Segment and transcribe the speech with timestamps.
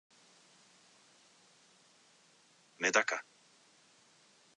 [2.79, 3.23] めだか